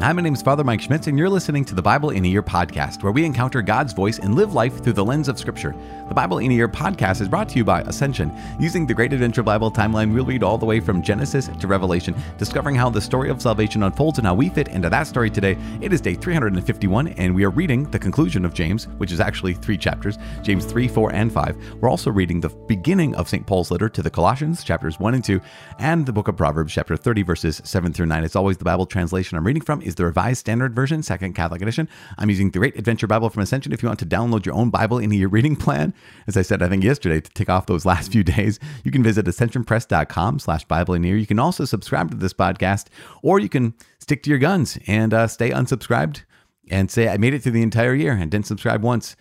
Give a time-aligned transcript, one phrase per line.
[0.00, 2.28] Hi, my name is Father Mike Schmitz, and you're listening to the Bible in a
[2.28, 5.74] Year podcast, where we encounter God's voice and live life through the lens of Scripture.
[6.08, 8.32] The Bible in a Year podcast is brought to you by Ascension.
[8.58, 12.14] Using the Great Adventure Bible timeline, we'll read all the way from Genesis to Revelation,
[12.38, 15.58] discovering how the story of salvation unfolds and how we fit into that story today.
[15.82, 19.52] It is day 351, and we are reading the conclusion of James, which is actually
[19.52, 21.74] three chapters James 3, 4, and 5.
[21.78, 23.46] We're also reading the beginning of St.
[23.46, 25.42] Paul's letter to the Colossians, chapters 1 and 2,
[25.78, 28.24] and the book of Proverbs, chapter 30, verses 7 through 9.
[28.24, 31.60] It's always the Bible translation I'm reading from is the Revised Standard Version, Second Catholic
[31.60, 31.88] Edition.
[32.16, 33.72] I'm using the Great Adventure Bible from Ascension.
[33.72, 35.92] If you want to download your own Bible into your reading plan,
[36.26, 39.02] as I said, I think yesterday to tick off those last few days, you can
[39.02, 42.86] visit ascensionpress.com slash Bible in You can also subscribe to this podcast,
[43.22, 46.22] or you can stick to your guns and uh, stay unsubscribed
[46.70, 49.16] and say, I made it through the entire year and didn't subscribe once.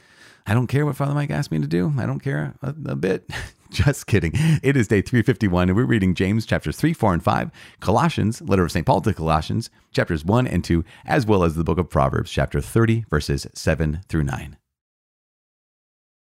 [0.45, 1.93] I don't care what Father Mike asked me to do.
[1.97, 3.29] I don't care a, a bit.
[3.71, 4.31] Just kidding.
[4.63, 8.63] It is day 351, and we're reading James chapters 3, 4, and 5, Colossians, letter
[8.63, 8.83] of St.
[8.83, 12.61] Paul to Colossians, chapters 1 and 2, as well as the book of Proverbs, chapter
[12.61, 14.57] 30, verses 7 through 9.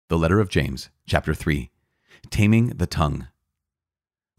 [0.09, 1.69] The letter of James, chapter 3,
[2.31, 3.27] Taming the Tongue.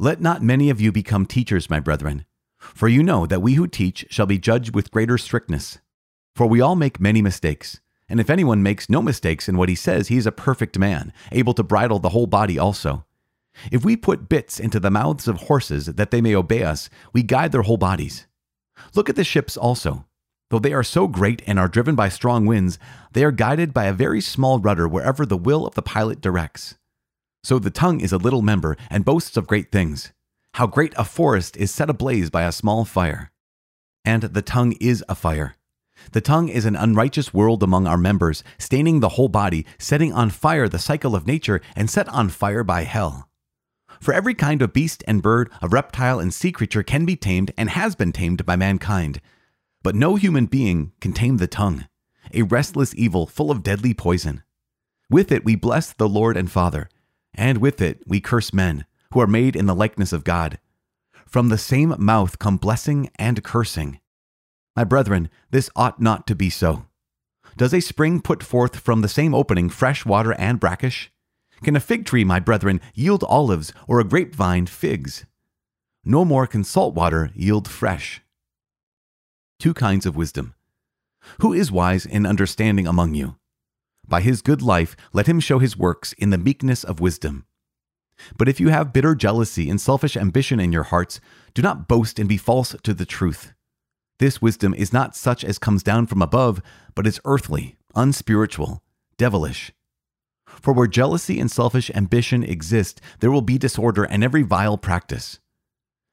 [0.00, 2.24] Let not many of you become teachers, my brethren,
[2.58, 5.78] for you know that we who teach shall be judged with greater strictness.
[6.34, 7.80] For we all make many mistakes.
[8.08, 11.12] And if anyone makes no mistakes in what he says, he is a perfect man,
[11.30, 13.04] able to bridle the whole body also.
[13.70, 17.22] If we put bits into the mouths of horses that they may obey us, we
[17.22, 18.26] guide their whole bodies.
[18.94, 20.06] Look at the ships also.
[20.50, 22.78] Though they are so great and are driven by strong winds,
[23.12, 26.76] they are guided by a very small rudder wherever the will of the pilot directs.
[27.44, 30.12] So the tongue is a little member and boasts of great things.
[30.54, 33.30] How great a forest is set ablaze by a small fire.
[34.04, 35.56] And the tongue is a fire
[36.12, 40.30] the tongue is an unrighteous world among our members, staining the whole body, setting on
[40.30, 43.28] fire the cycle of nature, and set on fire by hell.
[44.00, 47.52] For every kind of beast and bird, of reptile and sea creature can be tamed
[47.56, 49.20] and has been tamed by mankind.
[49.82, 51.86] But no human being can tame the tongue,
[52.32, 54.42] a restless evil full of deadly poison.
[55.10, 56.88] With it we bless the Lord and Father,
[57.34, 60.58] and with it we curse men, who are made in the likeness of God.
[61.26, 64.00] From the same mouth come blessing and cursing.
[64.78, 66.86] My brethren, this ought not to be so.
[67.56, 71.10] Does a spring put forth from the same opening fresh water and brackish?
[71.64, 75.26] Can a fig tree, my brethren, yield olives, or a grapevine figs?
[76.04, 78.22] No more can salt water yield fresh.
[79.58, 80.54] Two kinds of wisdom.
[81.40, 83.34] Who is wise in understanding among you?
[84.06, 87.46] By his good life, let him show his works in the meekness of wisdom.
[88.36, 91.20] But if you have bitter jealousy and selfish ambition in your hearts,
[91.52, 93.54] do not boast and be false to the truth.
[94.18, 96.60] This wisdom is not such as comes down from above,
[96.94, 98.82] but is earthly, unspiritual,
[99.16, 99.72] devilish.
[100.46, 105.38] For where jealousy and selfish ambition exist, there will be disorder and every vile practice.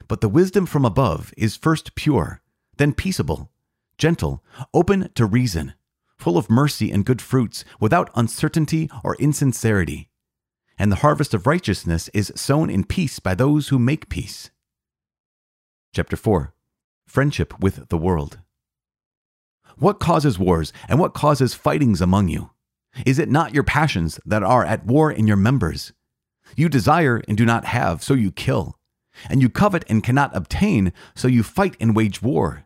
[0.07, 2.41] But the wisdom from above is first pure,
[2.77, 3.51] then peaceable,
[3.97, 4.43] gentle,
[4.73, 5.73] open to reason,
[6.17, 10.09] full of mercy and good fruits, without uncertainty or insincerity.
[10.77, 14.51] And the harvest of righteousness is sown in peace by those who make peace.
[15.93, 16.54] Chapter 4
[17.07, 18.39] friendship with the world.
[19.77, 22.51] What causes wars and what causes fightings among you?
[23.05, 25.91] Is it not your passions that are at war in your members?
[26.55, 28.77] You desire and do not have, so you kill.
[29.29, 32.65] And you covet and cannot obtain, so you fight and wage war.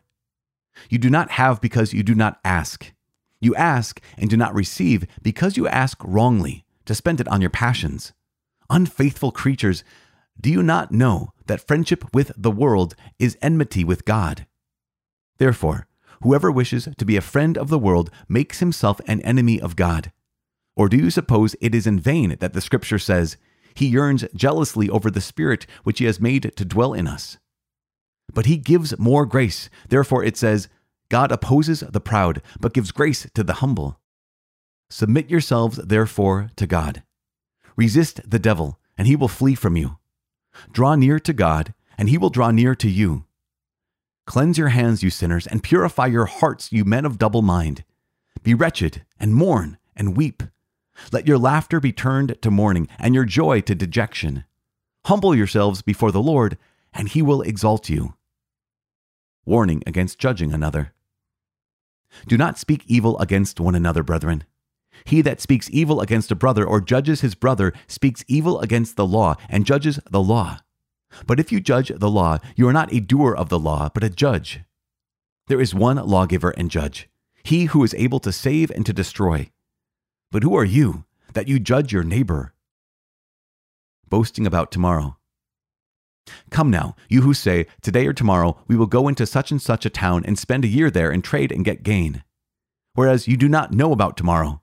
[0.88, 2.92] You do not have because you do not ask.
[3.40, 7.50] You ask and do not receive because you ask wrongly, to spend it on your
[7.50, 8.12] passions.
[8.68, 9.82] Unfaithful creatures,
[10.40, 14.46] do you not know that friendship with the world is enmity with God?
[15.38, 15.86] Therefore,
[16.22, 20.12] whoever wishes to be a friend of the world makes himself an enemy of God.
[20.76, 23.36] Or do you suppose it is in vain that the Scripture says,
[23.74, 27.38] He yearns jealously over the Spirit which He has made to dwell in us?
[28.32, 29.68] But He gives more grace.
[29.88, 30.68] Therefore, it says,
[31.10, 34.00] God opposes the proud, but gives grace to the humble.
[34.88, 37.02] Submit yourselves, therefore, to God.
[37.76, 39.98] Resist the devil, and he will flee from you.
[40.72, 43.24] Draw near to God, and he will draw near to you.
[44.26, 47.84] Cleanse your hands, you sinners, and purify your hearts, you men of double mind.
[48.42, 50.42] Be wretched, and mourn, and weep.
[51.12, 54.44] Let your laughter be turned to mourning, and your joy to dejection.
[55.06, 56.58] Humble yourselves before the Lord,
[56.92, 58.14] and he will exalt you.
[59.44, 60.92] Warning against judging another.
[62.26, 64.44] Do not speak evil against one another, brethren.
[65.04, 69.06] He that speaks evil against a brother or judges his brother speaks evil against the
[69.06, 70.58] law and judges the law.
[71.26, 74.04] But if you judge the law, you are not a doer of the law, but
[74.04, 74.60] a judge.
[75.48, 77.08] There is one lawgiver and judge,
[77.42, 79.50] he who is able to save and to destroy.
[80.30, 82.54] But who are you that you judge your neighbor?
[84.08, 85.16] Boasting about tomorrow.
[86.50, 89.84] Come now, you who say, Today or tomorrow we will go into such and such
[89.84, 92.22] a town and spend a year there and trade and get gain.
[92.94, 94.62] Whereas you do not know about tomorrow.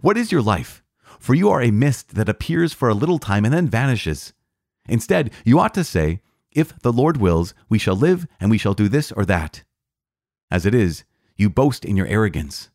[0.00, 0.82] What is your life?
[1.18, 4.32] For you are a mist that appears for a little time and then vanishes.
[4.88, 6.20] Instead, you ought to say,
[6.50, 9.62] If the Lord wills, we shall live and we shall do this or that.
[10.50, 11.04] As it is,
[11.36, 12.70] you boast in your arrogance.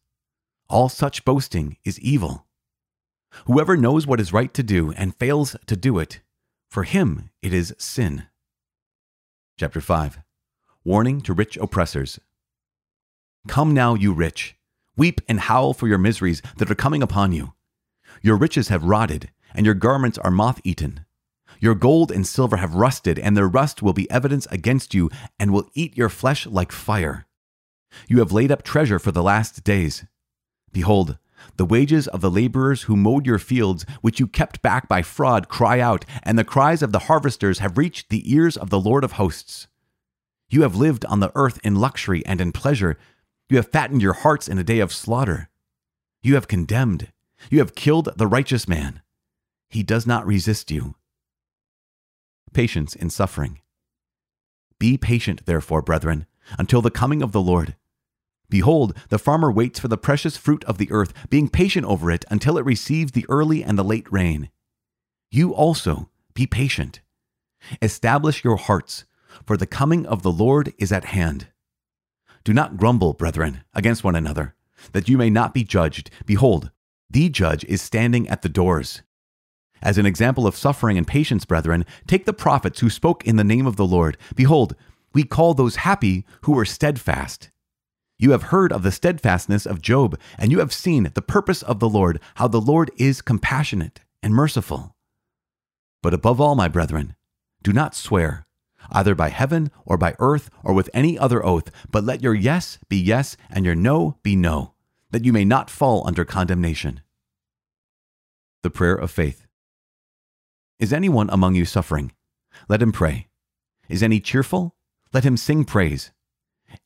[0.69, 2.45] All such boasting is evil.
[3.45, 6.21] Whoever knows what is right to do and fails to do it,
[6.69, 8.27] for him it is sin.
[9.57, 10.19] Chapter 5
[10.83, 12.19] Warning to Rich Oppressors.
[13.47, 14.55] Come now, you rich,
[14.97, 17.53] weep and howl for your miseries that are coming upon you.
[18.21, 21.05] Your riches have rotted, and your garments are moth eaten.
[21.59, 25.09] Your gold and silver have rusted, and their rust will be evidence against you,
[25.39, 27.25] and will eat your flesh like fire.
[28.07, 30.05] You have laid up treasure for the last days.
[30.71, 31.17] Behold,
[31.57, 35.47] the wages of the laborers who mowed your fields, which you kept back by fraud,
[35.47, 39.03] cry out, and the cries of the harvesters have reached the ears of the Lord
[39.03, 39.67] of hosts.
[40.49, 42.97] You have lived on the earth in luxury and in pleasure.
[43.49, 45.49] You have fattened your hearts in a day of slaughter.
[46.23, 47.11] You have condemned.
[47.51, 49.01] You have killed the righteous man.
[49.69, 50.95] He does not resist you.
[52.53, 53.59] Patience in suffering.
[54.79, 56.25] Be patient, therefore, brethren,
[56.57, 57.75] until the coming of the Lord.
[58.49, 62.25] Behold, the farmer waits for the precious fruit of the earth, being patient over it
[62.29, 64.49] until it receives the early and the late rain.
[65.31, 67.01] You also be patient.
[67.81, 69.05] Establish your hearts,
[69.45, 71.47] for the coming of the Lord is at hand.
[72.45, 74.53] Do not grumble, brethren, against one another,
[74.91, 76.11] that you may not be judged.
[76.27, 76.69] Behold,
[77.09, 79.01] the judge is standing at the doors.
[79.81, 83.43] As an example of suffering and patience, brethren, take the prophets who spoke in the
[83.43, 84.17] name of the Lord.
[84.35, 84.75] Behold,
[85.11, 87.49] we call those happy who are steadfast.
[88.19, 91.79] You have heard of the steadfastness of Job, and you have seen the purpose of
[91.79, 94.95] the Lord, how the Lord is compassionate and merciful.
[96.03, 97.15] But above all, my brethren,
[97.63, 98.44] do not swear,
[98.91, 102.77] either by heaven or by earth or with any other oath, but let your yes
[102.89, 104.73] be yes and your no be no,
[105.11, 107.01] that you may not fall under condemnation.
[108.63, 109.45] The Prayer of Faith.
[110.79, 112.11] Is anyone among you suffering?
[112.67, 113.27] Let him pray.
[113.87, 114.75] Is any cheerful?
[115.13, 116.11] Let him sing praise.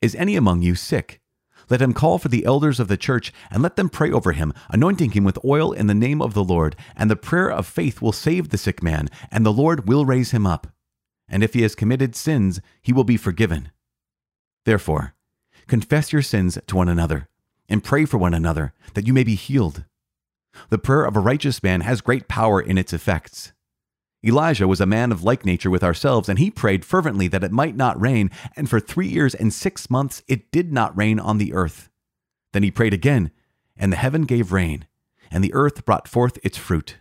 [0.00, 1.20] Is any among you sick?
[1.68, 4.52] Let him call for the elders of the church and let them pray over him,
[4.70, 6.76] anointing him with oil in the name of the Lord.
[6.96, 10.32] And the prayer of faith will save the sick man, and the Lord will raise
[10.32, 10.66] him up.
[11.30, 13.70] And if he has committed sins, he will be forgiven.
[14.64, 15.14] Therefore,
[15.68, 17.28] confess your sins to one another,
[17.68, 19.84] and pray for one another, that you may be healed.
[20.68, 23.52] The prayer of a righteous man has great power in its effects.
[24.24, 27.52] Elijah was a man of like nature with ourselves, and he prayed fervently that it
[27.52, 31.38] might not rain, and for three years and six months it did not rain on
[31.38, 31.88] the earth.
[32.52, 33.30] Then he prayed again,
[33.76, 34.86] and the heaven gave rain,
[35.30, 36.98] and the earth brought forth its fruit.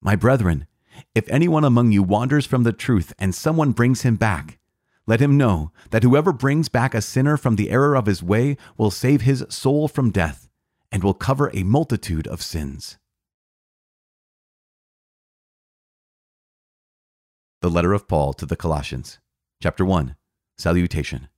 [0.00, 0.66] My brethren,
[1.14, 4.58] if anyone among you wanders from the truth and someone brings him back,
[5.06, 8.56] let him know that whoever brings back a sinner from the error of his way
[8.76, 10.48] will save his soul from death
[10.92, 12.98] and will cover a multitude of sins.
[17.62, 19.18] The letter of Paul to the Colossians,
[19.62, 20.16] chapter 1,
[20.56, 21.28] salutation.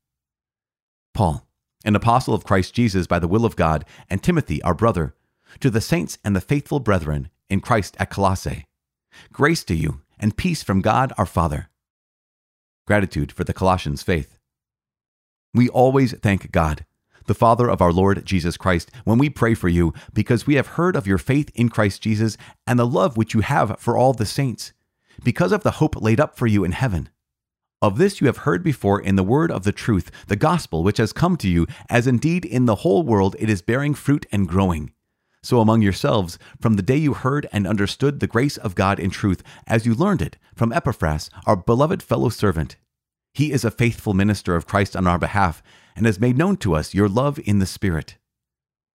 [1.15, 1.47] Paul,
[1.85, 5.15] an apostle of Christ Jesus by the will of God, and Timothy, our brother,
[5.61, 8.67] to the saints and the faithful brethren in Christ at Colossae.
[9.33, 11.69] Grace to you and peace from God our Father.
[12.87, 14.39] Gratitude for the Colossians' faith.
[15.55, 16.85] We always thank God,
[17.27, 20.69] the Father of our Lord Jesus Christ, when we pray for you, because we have
[20.69, 22.37] heard of your faith in Christ Jesus
[22.67, 24.73] and the love which you have for all the saints
[25.23, 27.09] because of the hope laid up for you in heaven.
[27.81, 30.99] Of this you have heard before in the word of the truth, the gospel which
[30.99, 34.49] has come to you, as indeed in the whole world it is bearing fruit and
[34.49, 34.93] growing.
[35.43, 39.11] So among yourselves, from the day you heard and understood the grace of God in
[39.11, 42.77] truth, as you learned it from Epaphras, our beloved fellow servant.
[43.35, 45.63] He is a faithful minister of Christ on our behalf,
[45.97, 48.19] and has made known to us your love in the Spirit.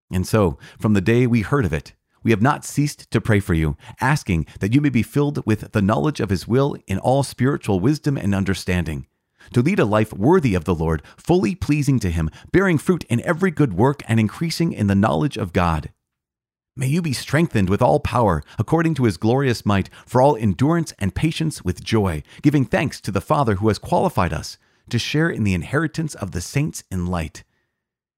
[0.09, 3.39] And so, from the day we heard of it, we have not ceased to pray
[3.41, 6.97] for you, asking that you may be filled with the knowledge of his will in
[6.97, 9.07] all spiritual wisdom and understanding,
[9.53, 13.21] to lead a life worthy of the Lord, fully pleasing to him, bearing fruit in
[13.21, 15.89] every good work and increasing in the knowledge of God.
[16.79, 20.93] May you be strengthened with all power, according to his glorious might, for all endurance
[20.99, 24.59] and patience with joy, giving thanks to the Father who has qualified us
[24.91, 27.43] to share in the inheritance of the saints in light.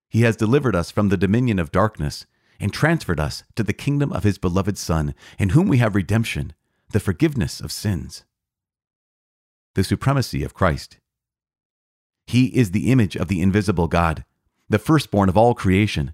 [0.09, 2.25] He has delivered us from the dominion of darkness
[2.59, 6.51] and transferred us to the kingdom of his beloved Son, in whom we have redemption,
[6.91, 8.25] the forgiveness of sins.
[9.75, 10.97] The supremacy of Christ.
[12.27, 14.25] He is the image of the invisible God,
[14.67, 16.13] the firstborn of all creation.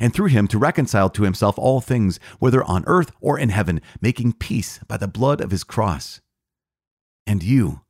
[0.00, 3.80] and through him to reconcile to himself all things, whether on earth or in heaven,
[4.00, 6.20] making peace by the blood of his cross.
[7.26, 7.80] And you,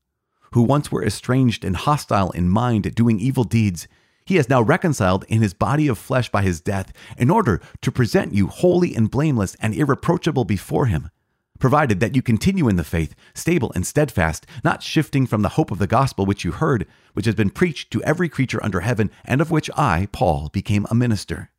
[0.52, 3.86] who once were estranged and hostile in mind, doing evil deeds,
[4.24, 7.92] he has now reconciled in his body of flesh by his death, in order to
[7.92, 11.10] present you holy and blameless and irreproachable before him
[11.58, 15.70] provided that you continue in the faith, stable and steadfast, not shifting from the hope
[15.70, 19.10] of the gospel which you heard, which has been preached to every creature under heaven,
[19.24, 21.50] and of which I, Paul, became a minister.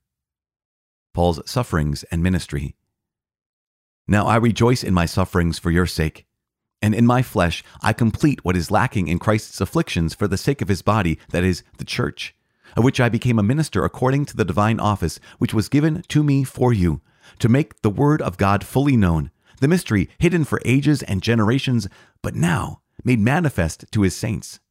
[1.20, 2.78] Paul's sufferings and ministry.
[4.08, 6.26] Now I rejoice in my sufferings for your sake.
[6.82, 10.62] And in my flesh I complete what is lacking in Christ's afflictions for the sake
[10.62, 12.34] of his body, that is, the church,
[12.78, 16.24] of which I became a minister according to the divine office which was given to
[16.24, 17.02] me for you,
[17.40, 21.90] to make the word of God fully known the mystery hidden for ages and generations,
[22.22, 24.62] but now made manifest to his saints.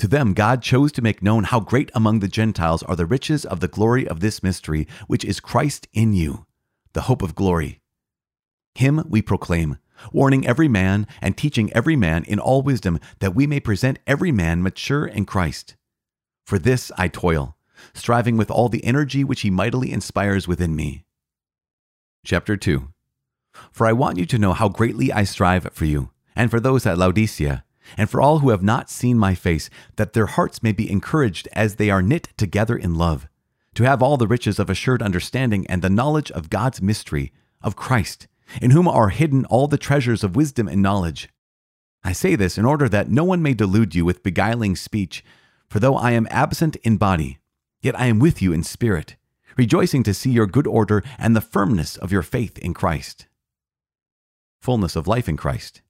[0.00, 3.44] To them, God chose to make known how great among the Gentiles are the riches
[3.44, 6.46] of the glory of this mystery, which is Christ in you,
[6.94, 7.80] the hope of glory.
[8.74, 9.76] Him we proclaim,
[10.10, 14.32] warning every man and teaching every man in all wisdom, that we may present every
[14.32, 15.76] man mature in Christ.
[16.46, 17.58] For this I toil,
[17.92, 21.04] striving with all the energy which he mightily inspires within me.
[22.24, 22.88] Chapter 2
[23.70, 26.86] for I want you to know how greatly I strive for you, and for those
[26.86, 27.64] at Laodicea,
[27.96, 31.48] and for all who have not seen my face, that their hearts may be encouraged
[31.52, 33.28] as they are knit together in love,
[33.74, 37.32] to have all the riches of assured understanding and the knowledge of God's mystery,
[37.62, 38.28] of Christ,
[38.60, 41.28] in whom are hidden all the treasures of wisdom and knowledge.
[42.02, 45.24] I say this in order that no one may delude you with beguiling speech,
[45.68, 47.38] for though I am absent in body,
[47.80, 49.16] yet I am with you in spirit,
[49.56, 53.26] rejoicing to see your good order and the firmness of your faith in Christ
[54.60, 55.80] fullness of life in Christ.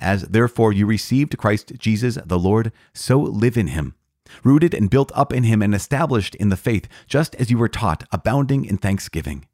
[0.00, 3.94] As therefore you received Christ Jesus the Lord, so live in him,
[4.42, 7.68] rooted and built up in him and established in the faith, just as you were
[7.68, 9.46] taught, abounding in thanksgiving.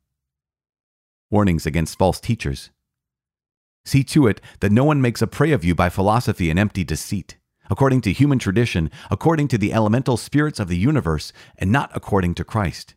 [1.30, 2.70] Warnings against false teachers.
[3.84, 6.84] See to it that no one makes a prey of you by philosophy and empty
[6.84, 7.36] deceit,
[7.68, 12.34] according to human tradition, according to the elemental spirits of the universe, and not according
[12.36, 12.94] to Christ.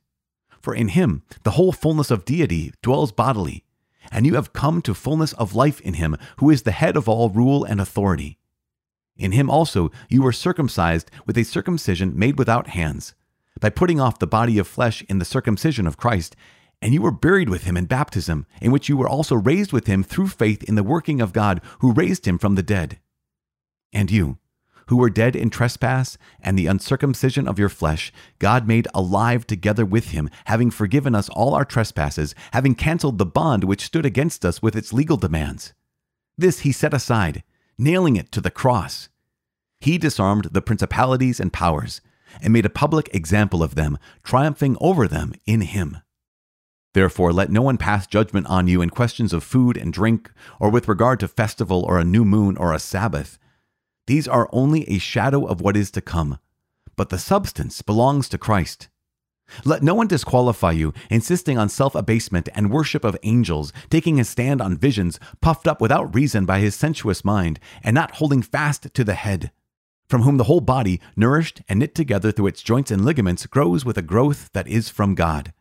[0.62, 3.64] For in him the whole fullness of deity dwells bodily
[4.12, 7.08] and you have come to fullness of life in him, who is the head of
[7.08, 8.38] all rule and authority.
[9.18, 13.14] In him also you were circumcised with a circumcision made without hands,
[13.60, 16.36] by putting off the body of flesh in the circumcision of Christ,
[16.82, 19.88] and you were buried with him in baptism, in which you were also raised with
[19.88, 23.00] him through faith in the working of God who raised him from the dead.
[23.92, 24.39] And you,
[24.90, 29.86] who were dead in trespass and the uncircumcision of your flesh, God made alive together
[29.86, 34.44] with him, having forgiven us all our trespasses, having canceled the bond which stood against
[34.44, 35.74] us with its legal demands.
[36.40, 37.44] This he set aside,
[37.78, 39.10] nailing it to the cross.
[39.80, 42.02] He disarmed the principalities and powers,
[42.42, 45.98] and made a public example of them, triumphing over them in him.
[46.96, 50.72] Therefore, let no one pass judgment on you in questions of food and drink, or
[50.72, 53.38] with regard to festival or a new moon or a Sabbath
[54.10, 56.40] these are only a shadow of what is to come,
[56.96, 58.90] but the substance belongs to Christ.
[59.64, 64.24] Let no one disqualify you, insisting on self abasement and worship of angels, taking a
[64.24, 68.92] stand on visions, puffed up without reason by his sensuous mind, and not holding fast
[68.96, 69.52] to the head,
[70.10, 73.86] from whom the whole body, nourished and knit together through its joints and ligaments, grows
[73.86, 75.54] with a growth that is from God.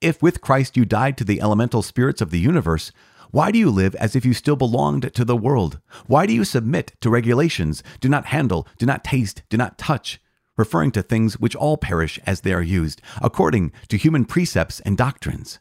[0.00, 2.92] If with Christ you died to the elemental spirits of the universe,
[3.32, 5.80] why do you live as if you still belonged to the world?
[6.06, 7.82] Why do you submit to regulations?
[7.98, 10.20] Do not handle, do not taste, do not touch,
[10.58, 14.98] referring to things which all perish as they are used, according to human precepts and
[14.98, 15.60] doctrines.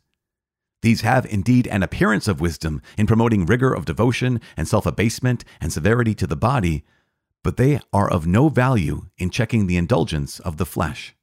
[0.82, 5.46] These have indeed an appearance of wisdom in promoting rigor of devotion and self abasement
[5.62, 6.84] and severity to the body,
[7.42, 11.16] but they are of no value in checking the indulgence of the flesh.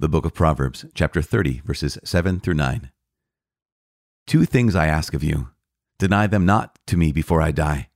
[0.00, 2.90] The book of Proverbs, chapter 30, verses 7 through 9.
[4.26, 5.50] Two things I ask of you.
[5.98, 7.90] Deny them not to me before I die.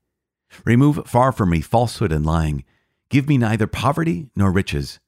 [0.67, 2.65] Remove far from me falsehood and lying.
[3.09, 5.01] Give me neither poverty nor riches.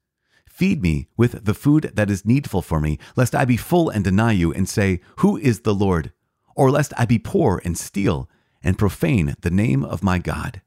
[0.49, 4.03] Feed me with the food that is needful for me, lest I be full and
[4.03, 6.15] deny you and say, Who is the Lord?
[6.55, 8.27] Or lest I be poor and steal
[8.63, 10.63] and profane the name of my God.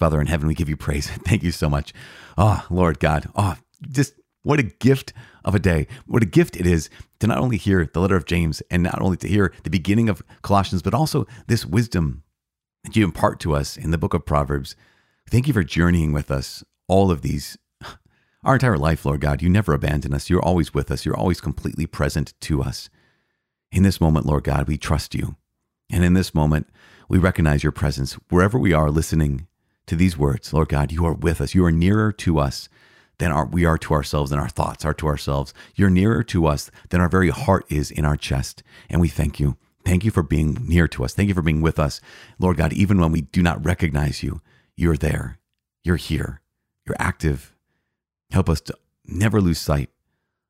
[0.00, 1.10] Father in heaven, we give you praise.
[1.26, 1.92] Thank you so much.
[2.38, 3.28] Oh, Lord God.
[3.36, 3.56] Oh,
[3.88, 5.12] just What a gift
[5.44, 5.86] of a day.
[6.06, 6.88] What a gift it is
[7.20, 10.08] to not only hear the letter of James and not only to hear the beginning
[10.08, 12.22] of Colossians, but also this wisdom
[12.82, 14.74] that you impart to us in the book of Proverbs.
[15.28, 17.58] Thank you for journeying with us all of these,
[18.42, 19.42] our entire life, Lord God.
[19.42, 20.30] You never abandon us.
[20.30, 21.04] You're always with us.
[21.04, 22.88] You're always completely present to us.
[23.70, 25.36] In this moment, Lord God, we trust you.
[25.92, 26.70] And in this moment,
[27.06, 29.46] we recognize your presence wherever we are listening
[29.90, 30.52] to these words.
[30.52, 31.52] Lord God, you are with us.
[31.52, 32.68] You are nearer to us
[33.18, 35.52] than our, we are to ourselves, and our thoughts are to ourselves.
[35.74, 38.62] You're nearer to us than our very heart is in our chest.
[38.88, 39.56] And we thank you.
[39.84, 41.12] Thank you for being near to us.
[41.12, 42.00] Thank you for being with us.
[42.38, 44.40] Lord God, even when we do not recognize you,
[44.76, 45.38] you're there.
[45.82, 46.40] You're here.
[46.86, 47.52] You're active.
[48.30, 49.90] Help us to never lose sight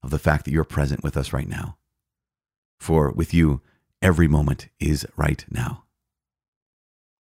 [0.03, 1.79] of the fact that you're present with us right now.
[2.79, 3.63] For with you,
[4.03, 5.85] every moment is right now.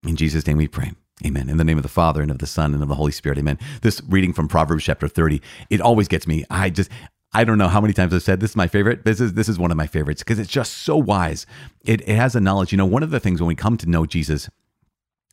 [0.05, 0.91] In Jesus' name we pray.
[1.25, 1.49] Amen.
[1.49, 3.37] In the name of the Father and of the Son and of the Holy Spirit.
[3.37, 3.59] Amen.
[3.81, 6.45] This reading from Proverbs chapter 30, it always gets me.
[6.49, 6.89] I just,
[7.33, 9.03] I don't know how many times I've said this is my favorite.
[9.03, 11.45] This is this is one of my favorites because it's just so wise.
[11.83, 12.71] It, it has a knowledge.
[12.71, 14.49] You know, one of the things when we come to know Jesus,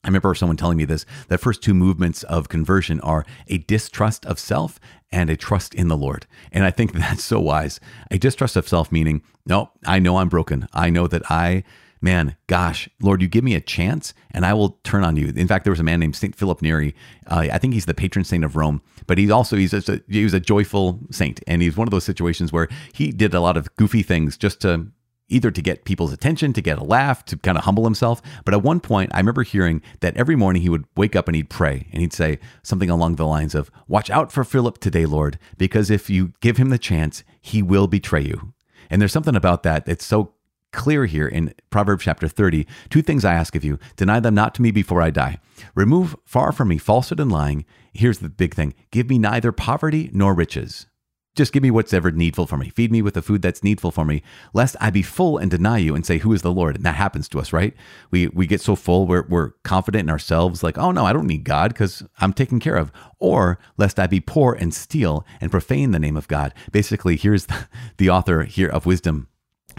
[0.02, 4.26] I remember someone telling me this that first two movements of conversion are a distrust
[4.26, 4.80] of self
[5.12, 6.26] and a trust in the Lord.
[6.50, 7.78] And I think that's so wise.
[8.10, 10.68] A distrust of self meaning, no, I know I'm broken.
[10.72, 11.62] I know that I
[12.06, 15.32] man, gosh, Lord, you give me a chance and I will turn on you.
[15.34, 16.36] In fact, there was a man named St.
[16.36, 16.94] Philip Neri.
[17.26, 20.22] Uh, I think he's the patron saint of Rome, but he's also, he's a, he
[20.22, 21.40] was a joyful saint.
[21.48, 24.60] And he's one of those situations where he did a lot of goofy things just
[24.60, 24.86] to
[25.28, 28.22] either to get people's attention, to get a laugh, to kind of humble himself.
[28.44, 31.34] But at one point, I remember hearing that every morning he would wake up and
[31.34, 35.06] he'd pray and he'd say something along the lines of, Watch out for Philip today,
[35.06, 38.54] Lord, because if you give him the chance, he will betray you.
[38.88, 40.35] And there's something about that that's so
[40.76, 42.66] clear here in Proverbs chapter 30.
[42.90, 45.38] Two things I ask of you deny them not to me before I die.
[45.74, 47.64] Remove far from me falsehood and lying.
[47.92, 50.86] Here's the big thing give me neither poverty nor riches.
[51.34, 52.70] Just give me what's ever needful for me.
[52.70, 54.22] Feed me with the food that's needful for me,
[54.54, 56.76] lest I be full and deny you and say, Who is the Lord?
[56.76, 57.74] And that happens to us, right?
[58.10, 61.26] We we get so full, we're, we're confident in ourselves, like, Oh, no, I don't
[61.26, 62.90] need God because I'm taken care of.
[63.18, 66.54] Or lest I be poor and steal and profane the name of God.
[66.72, 69.28] Basically, here's the, the author here of wisdom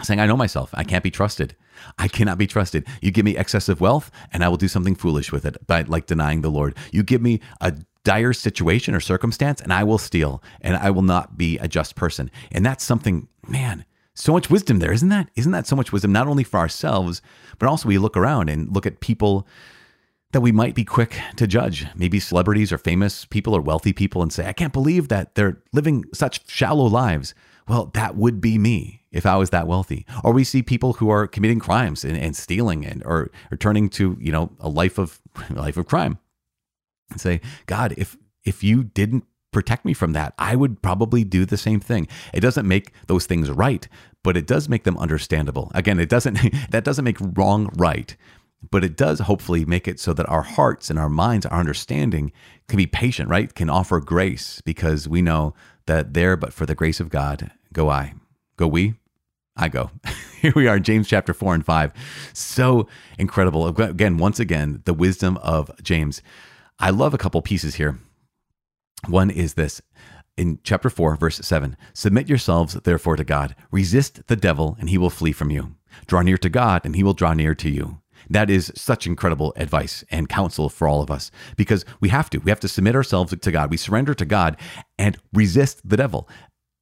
[0.02, 0.70] saying, I know myself.
[0.74, 1.56] I can't be trusted.
[1.98, 2.86] I cannot be trusted.
[3.00, 6.06] You give me excessive wealth, and I will do something foolish with it, by like
[6.06, 6.76] denying the Lord.
[6.92, 11.02] You give me a dire situation or circumstance, and I will steal, and I will
[11.02, 12.30] not be a just person.
[12.52, 13.84] And that's something, man,
[14.14, 15.30] so much wisdom there, isn't that?
[15.36, 17.22] Isn't that so much wisdom, not only for ourselves,
[17.58, 19.46] but also we look around and look at people
[20.32, 24.22] that we might be quick to judge, maybe celebrities or famous people or wealthy people,
[24.22, 27.34] and say, I can't believe that they're living such shallow lives.
[27.66, 30.04] Well, that would be me if I was that wealthy.
[30.22, 33.88] Or we see people who are committing crimes and, and stealing and or, or turning
[33.90, 36.18] to, you know, a life of a life of crime.
[37.10, 41.44] And say, God, if if you didn't protect me from that, I would probably do
[41.44, 42.06] the same thing.
[42.34, 43.88] It doesn't make those things right,
[44.22, 45.72] but it does make them understandable.
[45.74, 46.38] Again, it doesn't
[46.70, 48.14] that doesn't make wrong right,
[48.70, 52.32] but it does hopefully make it so that our hearts and our minds, our understanding
[52.68, 53.54] can be patient, right?
[53.54, 55.54] Can offer grace because we know
[55.86, 58.12] that there, but for the grace of God, go I.
[58.58, 58.94] Go we?
[59.56, 59.90] I go.
[60.42, 61.92] Here we are, James chapter 4 and 5.
[62.32, 63.66] So incredible.
[63.68, 66.22] Again, once again, the wisdom of James.
[66.78, 67.98] I love a couple pieces here.
[69.06, 69.80] One is this
[70.36, 73.54] in chapter 4, verse 7 Submit yourselves, therefore, to God.
[73.70, 75.74] Resist the devil, and he will flee from you.
[76.06, 78.00] Draw near to God, and he will draw near to you.
[78.30, 82.38] That is such incredible advice and counsel for all of us because we have to.
[82.38, 83.70] We have to submit ourselves to God.
[83.70, 84.56] We surrender to God
[84.98, 86.28] and resist the devil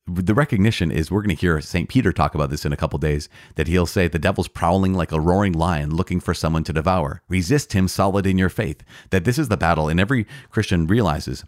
[0.07, 1.89] the recognition is we're going to hear St.
[1.89, 5.13] Peter talk about this in a couple days that he'll say the devil's prowling like
[5.13, 7.23] a roaring lion looking for someone to devour.
[7.29, 8.83] Resist him solid in your faith.
[9.11, 11.45] That this is the battle and every Christian realizes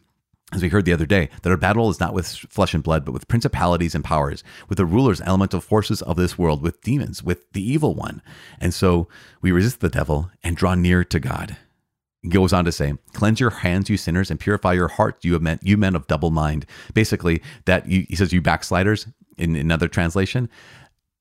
[0.50, 3.04] as we heard the other day, that our battle is not with flesh and blood,
[3.04, 7.22] but with principalities and powers, with the rulers, elemental forces of this world, with demons,
[7.22, 8.22] with the evil one.
[8.58, 9.08] And so
[9.42, 11.58] we resist the devil and draw near to God.
[12.22, 15.38] He goes on to say, "Cleanse your hands, you sinners, and purify your hearts, you
[15.38, 19.86] men, you men of double mind." Basically, that you, he says, "You backsliders." In another
[19.86, 20.48] translation,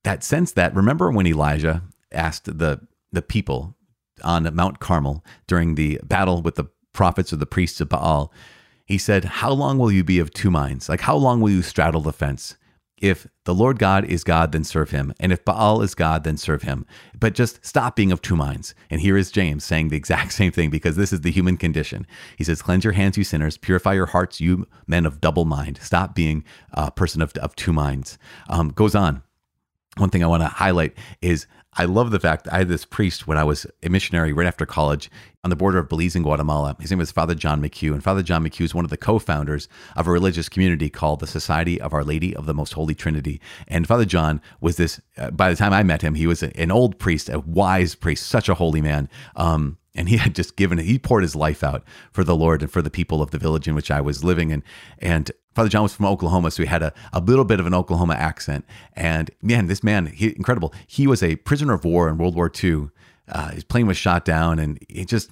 [0.04, 2.82] that sense that remember when Elijah asked the
[3.12, 3.76] the people
[4.24, 8.34] on Mount Carmel during the battle with the prophets or the priests of Baal,
[8.86, 10.90] he said, "How long will you be of two minds?
[10.90, 12.58] Like how long will you straddle the fence?"
[12.98, 15.14] If the Lord God is God, then serve him.
[15.20, 16.86] And if Baal is God, then serve him.
[17.20, 18.74] But just stop being of two minds.
[18.90, 22.08] And here is James saying the exact same thing because this is the human condition.
[22.38, 23.58] He says, Cleanse your hands, you sinners.
[23.58, 25.80] Purify your hearts, you men of double mind.
[25.82, 28.18] Stop being a person of, of two minds.
[28.50, 29.22] Um, goes on.
[29.98, 33.28] One thing I want to highlight is I love the fact I had this priest
[33.28, 35.12] when I was a missionary right after college
[35.48, 36.76] on the border of Belize and Guatemala.
[36.78, 37.94] His name was Father John McHugh.
[37.94, 41.22] And Father John McHugh is one of the co founders of a religious community called
[41.22, 43.40] the Society of Our Lady of the Most Holy Trinity.
[43.66, 46.70] And Father John was this, uh, by the time I met him, he was an
[46.70, 49.08] old priest, a wise priest, such a holy man.
[49.38, 51.82] Um, and he had just given he poured his life out
[52.12, 54.52] for the Lord and for the people of the village in which I was living.
[54.52, 54.64] And,
[55.00, 57.74] and Father John was from Oklahoma, so he had a, a little bit of an
[57.74, 58.66] Oklahoma accent.
[58.98, 60.74] And man, this man, he, incredible.
[60.86, 62.90] He was a prisoner of war in World War II.
[63.28, 65.32] Uh, his plane was shot down, and he just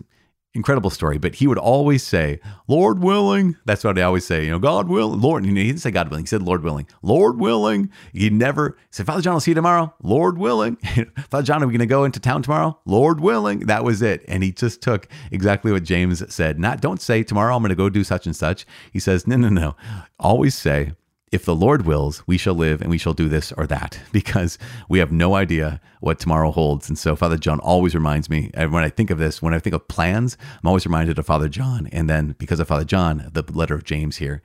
[0.55, 1.17] incredible story.
[1.17, 3.57] But he would always say, Lord willing.
[3.65, 4.45] That's what I always say.
[4.45, 6.23] You know, God will, Lord, you know, he didn't say God willing.
[6.23, 6.87] He said Lord willing.
[7.03, 7.91] Lord willing.
[8.13, 9.93] He never he said, Father John, I'll see you tomorrow.
[10.01, 10.77] Lord willing.
[11.29, 12.79] Father John, are we going to go into town tomorrow?
[12.85, 13.59] Lord willing.
[13.59, 14.23] That was it.
[14.27, 16.59] And he just took exactly what James said.
[16.59, 18.65] Not don't say tomorrow I'm going to go do such and such.
[18.91, 19.75] He says, no, no, no.
[20.19, 20.93] Always say,
[21.35, 24.57] if the Lord wills, we shall live and we shall do this or that because
[24.87, 26.87] we have no idea what tomorrow holds.
[26.87, 29.59] And so Father John always reminds me, and when I think of this, when I
[29.59, 31.87] think of plans, I'm always reminded of Father John.
[31.91, 34.41] And then because of Father John, the letter of James here.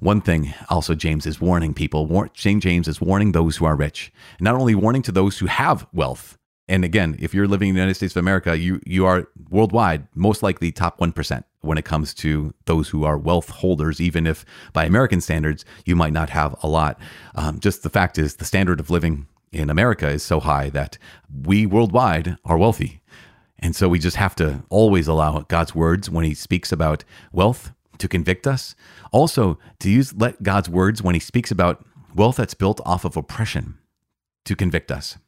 [0.00, 2.28] One thing also, James is warning people.
[2.34, 2.62] St.
[2.62, 6.38] James is warning those who are rich, not only warning to those who have wealth,
[6.66, 10.06] and again, if you're living in the United States of America, you you are worldwide
[10.14, 14.00] most likely top one percent when it comes to those who are wealth holders.
[14.00, 16.98] Even if by American standards you might not have a lot,
[17.34, 20.98] um, just the fact is the standard of living in America is so high that
[21.44, 23.00] we worldwide are wealthy,
[23.58, 27.72] and so we just have to always allow God's words when He speaks about wealth
[27.98, 28.74] to convict us.
[29.12, 33.16] Also, to use let God's words when He speaks about wealth that's built off of
[33.16, 33.78] oppression
[34.44, 35.18] to convict us.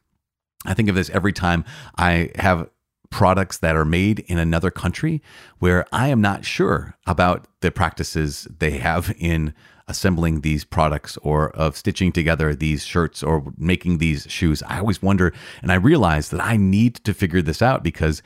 [0.66, 1.64] I think of this every time
[1.96, 2.68] I have
[3.14, 5.22] products that are made in another country
[5.60, 9.54] where I am not sure about the practices they have in
[9.86, 14.64] assembling these products or of stitching together these shirts or making these shoes.
[14.64, 18.20] I always wonder, and I realize that I need to figure this out because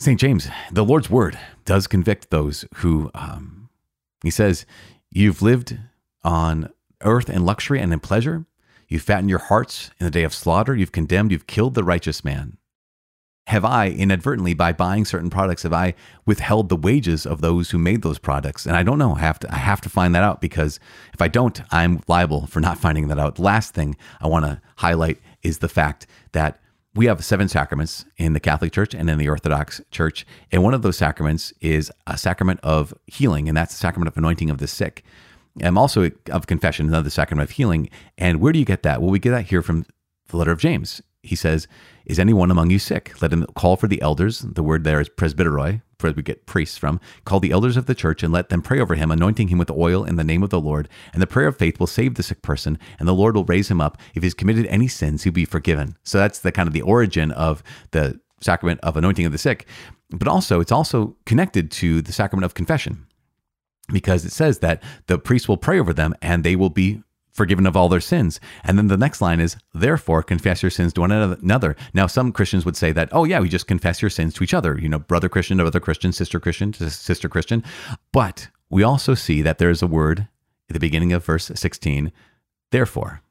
[0.00, 0.18] St.
[0.18, 3.68] James, the Lord's word, does convict those who, um,
[4.24, 4.66] he says,
[5.12, 5.78] you've lived
[6.24, 8.46] on earth in luxury and in pleasure
[8.88, 10.74] you fatten your hearts in the day of slaughter.
[10.74, 12.58] You've condemned, you've killed the righteous man.
[13.48, 15.94] Have I, inadvertently, by buying certain products, have I
[16.26, 18.66] withheld the wages of those who made those products?
[18.66, 19.14] And I don't know.
[19.14, 20.78] I have to, I have to find that out because
[21.12, 23.38] if I don't, I'm liable for not finding that out.
[23.38, 26.60] Last thing I want to highlight is the fact that
[26.94, 30.26] we have seven sacraments in the Catholic Church and in the Orthodox Church.
[30.50, 34.16] And one of those sacraments is a sacrament of healing, and that's the sacrament of
[34.16, 35.02] anointing of the sick.
[35.62, 37.88] I'm also of confession, another sacrament of healing.
[38.16, 39.00] And where do you get that?
[39.00, 39.86] Well, we get that here from
[40.28, 41.02] the letter of James.
[41.22, 41.66] He says,
[42.04, 43.20] Is anyone among you sick?
[43.22, 44.40] Let him call for the elders.
[44.40, 47.00] The word there is presbyteroi, where we get priests from.
[47.24, 49.70] Call the elders of the church and let them pray over him, anointing him with
[49.70, 50.88] oil in the name of the Lord.
[51.12, 53.70] And the prayer of faith will save the sick person, and the Lord will raise
[53.70, 53.98] him up.
[54.14, 55.96] If he's committed any sins, he'll be forgiven.
[56.02, 57.62] So that's the kind of the origin of
[57.92, 59.66] the sacrament of anointing of the sick.
[60.10, 63.06] But also, it's also connected to the sacrament of confession
[63.92, 67.66] because it says that the priest will pray over them and they will be forgiven
[67.66, 68.38] of all their sins.
[68.62, 71.76] And then the next line is, therefore, confess your sins to one another.
[71.94, 74.54] Now, some Christians would say that, oh, yeah, we just confess your sins to each
[74.54, 77.64] other, you know, brother Christian to other Christian, sister Christian to sister Christian.
[78.12, 80.28] But we also see that there's a word
[80.68, 82.12] at the beginning of verse 16,
[82.70, 83.21] therefore.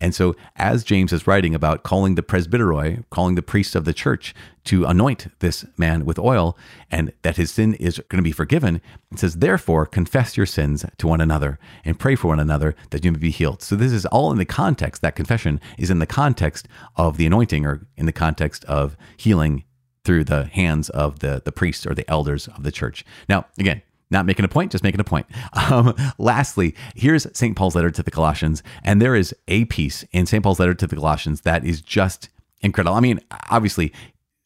[0.00, 3.92] And so, as James is writing about calling the presbyteroi, calling the priests of the
[3.92, 6.56] church to anoint this man with oil,
[6.90, 8.80] and that his sin is going to be forgiven,
[9.12, 13.04] it says, Therefore, confess your sins to one another and pray for one another that
[13.04, 13.62] you may be healed.
[13.62, 17.26] So, this is all in the context, that confession is in the context of the
[17.26, 19.64] anointing or in the context of healing
[20.04, 23.04] through the hands of the, the priests or the elders of the church.
[23.28, 23.82] Now, again,
[24.14, 25.26] not making a point, just making a point.
[25.70, 27.56] Um, lastly, here's St.
[27.56, 28.62] Paul's letter to the Colossians.
[28.82, 30.42] And there is a piece in St.
[30.42, 32.28] Paul's letter to the Colossians that is just
[32.60, 32.96] incredible.
[32.96, 33.92] I mean, obviously,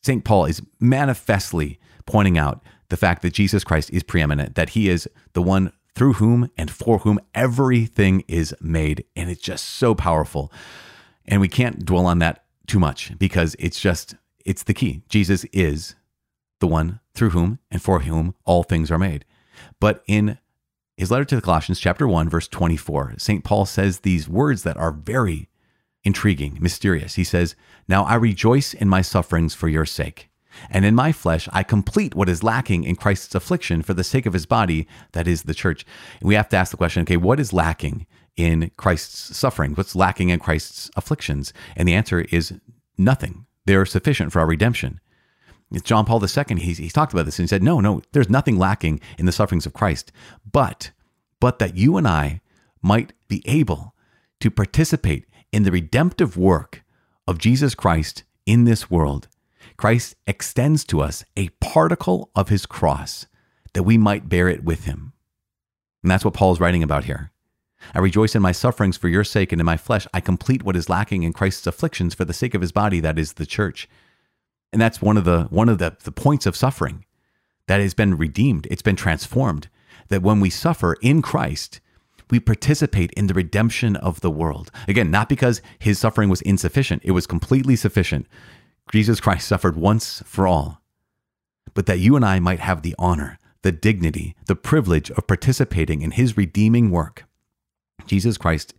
[0.02, 0.24] St.
[0.24, 5.08] Paul is manifestly pointing out the fact that Jesus Christ is preeminent, that he is
[5.34, 9.04] the one through whom and for whom everything is made.
[9.16, 10.52] And it's just so powerful.
[11.26, 15.02] And we can't dwell on that too much because it's just, it's the key.
[15.08, 15.94] Jesus is
[16.60, 19.24] the one through whom and for whom all things are made.
[19.80, 20.38] But in
[20.96, 23.44] his letter to the Colossians, chapter 1, verse 24, St.
[23.44, 25.48] Paul says these words that are very
[26.04, 27.14] intriguing, mysterious.
[27.14, 27.54] He says,
[27.86, 30.28] Now I rejoice in my sufferings for your sake.
[30.70, 34.26] And in my flesh, I complete what is lacking in Christ's affliction for the sake
[34.26, 35.84] of his body, that is the church.
[36.20, 39.74] And we have to ask the question okay, what is lacking in Christ's suffering?
[39.74, 41.52] What's lacking in Christ's afflictions?
[41.76, 42.54] And the answer is
[42.96, 43.46] nothing.
[43.66, 45.00] They are sufficient for our redemption.
[45.82, 48.58] John Paul II, he's, he's talked about this and he said, no, no, there's nothing
[48.58, 50.12] lacking in the sufferings of Christ,
[50.50, 50.92] but,
[51.40, 52.40] but that you and I
[52.82, 53.94] might be able
[54.40, 56.82] to participate in the redemptive work
[57.26, 59.28] of Jesus Christ in this world,
[59.76, 63.26] Christ extends to us a particle of his cross
[63.74, 65.12] that we might bear it with him.
[66.02, 67.32] And that's what Paul's writing about here.
[67.94, 70.76] I rejoice in my sufferings for your sake, and in my flesh I complete what
[70.76, 73.88] is lacking in Christ's afflictions for the sake of his body, that is the church.
[74.72, 77.04] And that's one of the one of the, the points of suffering
[77.66, 78.66] that has been redeemed.
[78.70, 79.68] It's been transformed.
[80.08, 81.80] That when we suffer in Christ,
[82.30, 84.70] we participate in the redemption of the world.
[84.86, 88.26] Again, not because his suffering was insufficient, it was completely sufficient.
[88.90, 90.80] Jesus Christ suffered once for all,
[91.74, 96.00] but that you and I might have the honor, the dignity, the privilege of participating
[96.00, 97.24] in his redeeming work.
[98.06, 98.74] Jesus Christ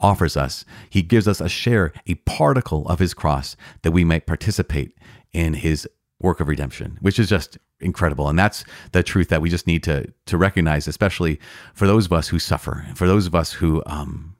[0.00, 4.26] offers us, he gives us a share, a particle of his cross, that we might
[4.26, 4.96] participate
[5.32, 5.88] in his
[6.20, 8.28] work of redemption, which is just incredible.
[8.28, 11.40] And that's the truth that we just need to to recognize, especially
[11.74, 14.36] for those of us who suffer, for those of us who um,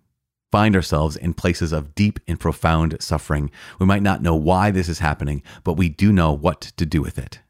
[0.50, 3.50] find ourselves in places of deep and profound suffering.
[3.78, 7.00] We might not know why this is happening, but we do know what to do
[7.00, 7.40] with it.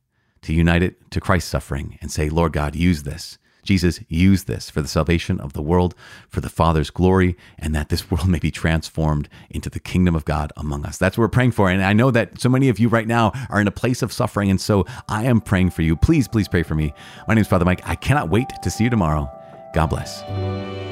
[0.43, 3.39] To unite it to Christ's suffering and say, Lord God, use this
[3.71, 5.95] Jesus used this for the salvation of the world,
[6.29, 10.25] for the Father's glory, and that this world may be transformed into the kingdom of
[10.25, 10.99] God among us.
[10.99, 11.71] That's what we're praying for.
[11.71, 14.13] And I know that so many of you right now are in a place of
[14.13, 14.51] suffering.
[14.51, 15.95] And so I am praying for you.
[15.95, 16.93] Please, please pray for me.
[17.29, 17.89] My name is Father Mike.
[17.89, 19.31] I cannot wait to see you tomorrow.
[19.73, 20.90] God bless.